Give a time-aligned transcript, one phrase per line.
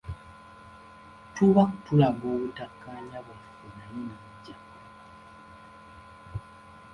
[1.35, 4.55] Tuba tulaga obutakkaanya bwaffe naye n’ajja.